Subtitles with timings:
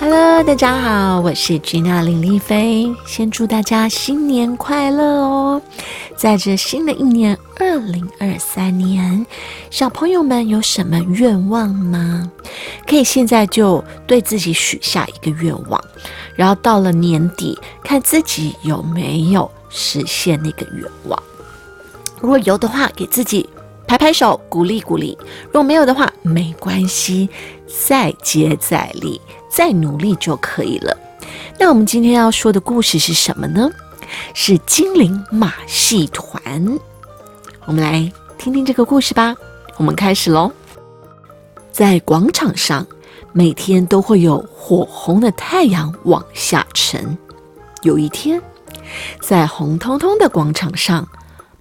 [0.00, 2.90] Hello，大家好，我是 Gina 林丽菲。
[3.04, 5.60] 先祝大家新年快乐哦！
[6.16, 9.26] 在这新的一年，二零二三年，
[9.68, 12.32] 小朋友们有什么愿望吗？
[12.86, 15.78] 可以现在就对自己许下一个愿望，
[16.34, 21.22] 然后到了年底，看自己有没有实现那个愿望。
[22.18, 23.46] 如果有的话，给自己
[23.90, 27.28] 拍拍手，鼓励鼓励；如果没有的话，没关系，
[27.66, 29.20] 再接再厉。
[29.50, 30.96] 再努力就可以了。
[31.58, 33.68] 那我们今天要说的故事是什么呢？
[34.32, 36.40] 是精灵马戏团。
[37.64, 38.08] 我们来
[38.38, 39.34] 听听这个故事吧。
[39.76, 40.52] 我们开始喽。
[41.72, 42.86] 在广场上，
[43.32, 47.18] 每天都会有火红的太阳往下沉。
[47.82, 48.40] 有一天，
[49.20, 51.08] 在红彤彤的广场上，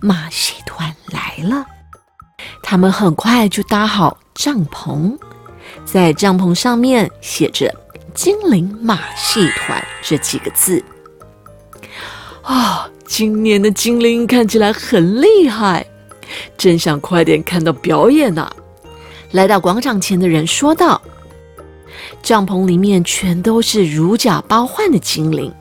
[0.00, 1.64] 马戏团来了。
[2.68, 5.16] 他们很快就搭好帐篷。
[5.84, 7.72] 在帐篷上面写着
[8.12, 10.82] “精灵马戏团”这几个字。
[12.42, 15.86] 啊，今年的精灵看起来很厉害，
[16.58, 18.50] 真想快点看到表演呐！
[19.30, 21.00] 来到广场前的人说道
[22.20, 25.54] ：“帐篷里面全都是如假包换的精灵，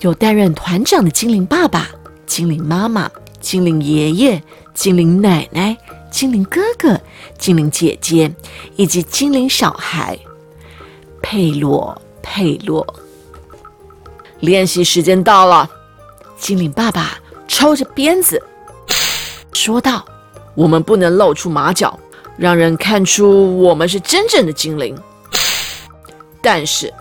[0.00, 1.88] 有担任团长的精灵爸爸、
[2.24, 4.40] 精灵妈妈、精灵爷爷、
[4.74, 5.76] 精灵奶奶。”
[6.12, 7.00] 精灵哥哥、
[7.38, 8.32] 精灵姐姐
[8.76, 10.16] 以及精灵小孩
[11.22, 12.86] 佩洛、佩洛，
[14.40, 15.68] 练习时间到了。
[16.38, 17.18] 精灵爸爸
[17.48, 18.40] 抽着鞭子
[19.54, 20.04] 说道
[20.54, 21.98] ：“我们不能露出马脚，
[22.36, 24.96] 让人看出我们是真正的精灵。
[26.42, 26.92] 但是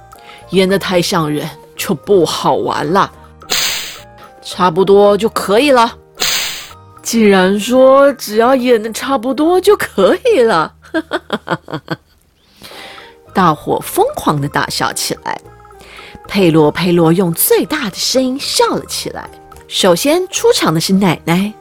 [0.52, 3.12] 演得太像人就不好玩了，
[4.42, 5.98] 差不多就可以了。”
[7.04, 10.74] 既然说只要演的差不多就可以了，
[13.34, 15.42] 大伙疯狂的大笑起来。
[16.28, 19.30] 佩洛佩洛用最大的声音笑了起来。
[19.68, 21.52] 首先出场的是奶奶，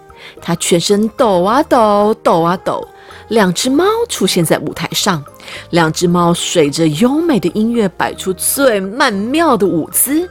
[0.40, 2.86] 她全身抖啊抖，抖啊抖。
[3.28, 5.24] 两只猫出现在舞台上，
[5.70, 10.28] 两只猫随着优美的音乐摆出最曼妙的舞姿，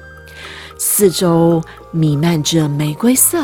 [0.77, 1.61] 四周
[1.91, 3.39] 弥漫着玫瑰色。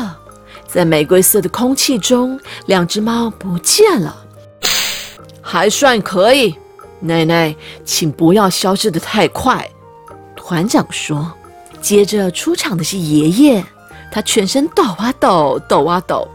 [0.76, 4.14] 在玫瑰色的空气中，两只猫不见了，
[5.40, 6.54] 还算可以。
[7.00, 9.66] 奶奶，请不要消失的太快。
[10.36, 11.32] 团长说。
[11.80, 13.64] 接着出场的是爷爷，
[14.12, 16.28] 他全身抖啊抖，抖啊抖，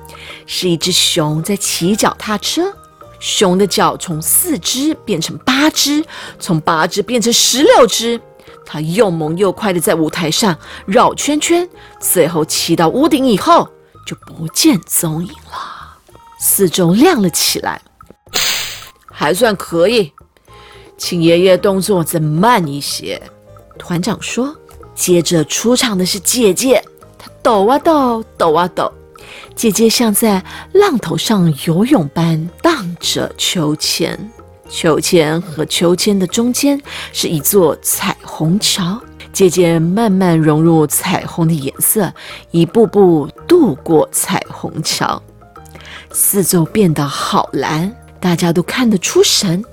[0.48, 2.74] 是一只熊在骑脚踏车。
[3.20, 6.04] 熊的脚从四只变成八只，
[6.40, 8.20] 从八只变成十六只。
[8.66, 11.70] 它又猛又快的在舞台上绕圈圈，
[12.00, 13.70] 最后骑到屋顶以后。
[14.06, 15.98] 就不见踪影了，
[16.40, 17.82] 四周亮了起来，
[19.12, 20.12] 还算可以，
[20.98, 23.22] 请爷爷动作再慢一些。
[23.78, 24.56] 团长说。
[24.94, 26.84] 接着出场的是姐姐，
[27.18, 28.92] 她抖啊抖，抖啊抖，
[29.56, 34.32] 姐姐像在浪头上游泳般荡着秋千，
[34.70, 36.80] 秋千和秋千的中间
[37.14, 39.02] 是一座彩虹桥。
[39.34, 42.12] 渐渐慢慢融入彩虹的颜色，
[42.52, 45.22] 一步步渡过彩虹桥，
[46.12, 49.64] 四周变得好蓝，大家都看得出神。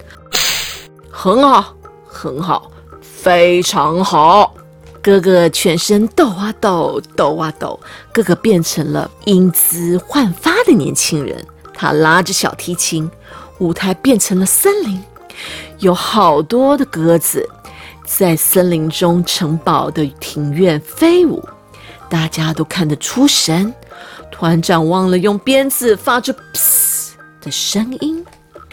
[1.10, 1.74] 很好，
[2.06, 2.70] 很好，
[3.00, 4.54] 非常好。
[5.02, 7.78] 哥哥全身抖啊抖，抖啊抖。
[8.12, 13.10] 哥哥变成了英姿焕发的年轻人，他拉着小提琴，
[13.58, 15.02] 舞台变成了森林，
[15.78, 17.48] 有好多的鸽子。
[18.08, 21.46] 在森林中城堡的庭院飞舞，
[22.08, 23.72] 大家都看得出神。
[24.30, 28.24] 团长忘了用鞭子发出“噗”的声音。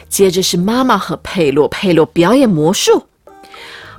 [0.07, 3.05] 接着是妈妈和佩洛佩洛表演魔术。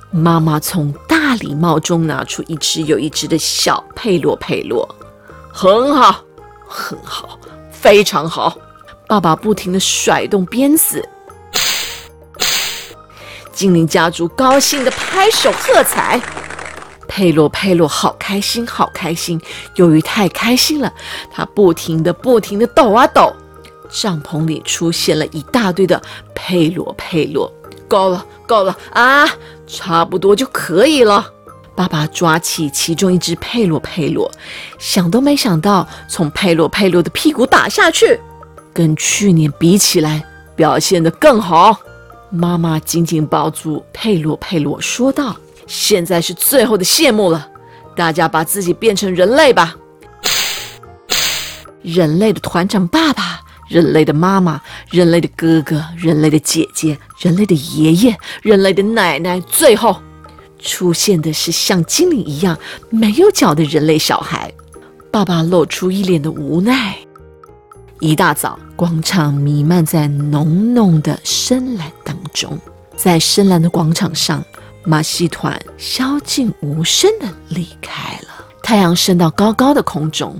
[0.09, 4.87] 妈妈从大礼帽中拿出一只又一只的小佩洛佩洛，
[5.53, 6.23] 很好，
[6.67, 7.37] 很好，
[7.69, 8.57] 非常好。
[9.07, 11.07] 爸爸不停地甩动鞭子。
[13.57, 16.21] 精灵家族高兴的拍手喝彩，
[17.07, 19.41] 佩洛佩洛好开心，好开心。
[19.77, 20.93] 由于太开心了，
[21.31, 23.33] 他不停的不停的抖啊抖。
[23.89, 25.99] 帐篷里出现了一大堆的
[26.35, 27.51] 佩洛佩洛，
[27.87, 29.27] 够了，够了啊，
[29.65, 31.27] 差不多就可以了。
[31.73, 34.31] 爸爸抓起其中一只佩洛佩洛，
[34.77, 38.19] 想都没想到从佩洛佩洛的屁股打下去，
[38.71, 40.23] 跟去年比起来，
[40.55, 41.75] 表现得更好。
[42.29, 45.35] 妈妈紧紧抱住佩洛，佩洛说道
[45.65, 47.47] ：“现在是最后的谢幕了，
[47.95, 49.75] 大家把自己变成人类吧。
[51.81, 53.39] 人类的团长爸爸，
[53.69, 60.01] 人类的妈妈，人类的哥哥，人类的姐姐，人类的爷爷，人类的奶奶，最后，
[60.59, 62.57] 出现的是像精灵一样
[62.89, 64.51] 没有脚的人类小孩。
[65.09, 66.97] 爸爸露出一脸的无奈。
[67.99, 72.57] 一大早，广场弥漫在浓浓的深蓝当中，
[72.95, 74.43] 在深蓝的广场上，
[74.83, 78.45] 马戏团消静无声地离开了。
[78.61, 80.39] 太阳升到高高的空中，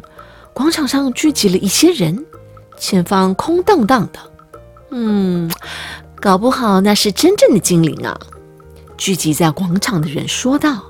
[0.53, 2.23] 广场上聚集了一些人，
[2.77, 4.19] 前方空荡荡的。
[4.91, 5.51] 嗯，
[6.21, 8.15] 搞不好那是真正的精灵啊！
[8.97, 10.83] 聚集在广场的人说道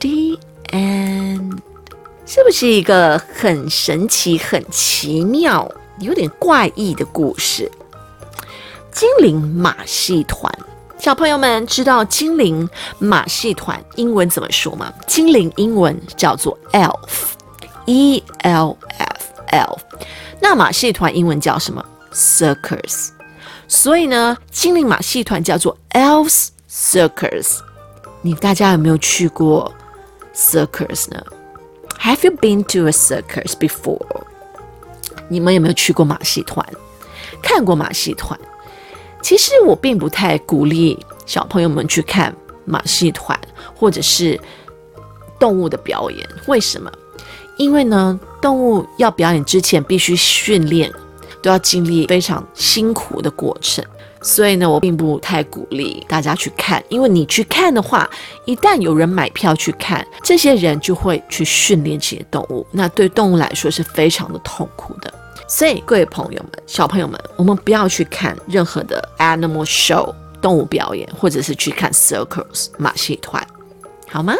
[0.00, 0.36] ：“The
[0.72, 1.58] end。”
[2.32, 5.68] 是不是一个很神奇、很奇妙、
[5.98, 7.68] 有点怪异的故事？
[8.92, 10.48] 精灵马戏团，
[10.96, 14.92] 小朋友们知道精灵马戏团英文怎么说吗？
[15.08, 19.78] 精灵英文叫做 elf，e l f，elf。
[20.40, 21.84] 那马戏团英文叫什么
[22.14, 23.08] ？circus。
[23.66, 27.58] 所以呢，精灵马戏团叫做 elves circus。
[28.22, 29.74] 你大家有没有去过
[30.32, 31.20] circus 呢
[32.00, 34.00] ？Have you been to a circus before？
[35.28, 36.66] 你们有没有去过马戏团？
[37.42, 38.38] 看过马戏团？
[39.22, 43.38] 其实我并不太鼓励小朋友们去看马戏团
[43.74, 44.40] 或者是
[45.38, 46.26] 动物的表演。
[46.46, 46.90] 为什么？
[47.56, 50.90] 因为呢，动物要表演之前必须训练，
[51.42, 53.84] 都要经历非常辛苦的过程。
[54.22, 58.08] 所以呢，我并不太鼓励大家去看，因为你去看的话，
[58.44, 65.12] 一旦有人买票去看，这些人就会去训练这些动物，那对动物来说是非常的痛苦的。
[65.48, 73.44] 所以，各位朋友们、小朋友们，我们不要去看任何的 animal show 动物表演，或者是去看 circus 马戏团，
[74.08, 74.34] 好吗？